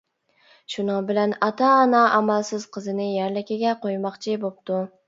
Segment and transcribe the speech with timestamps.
[0.75, 4.87] شۇنىڭ بىلەن ئاتا-ئانا ئامالسىز قىزىنى يەرلىكىگە قويماقچى بوپتۇ.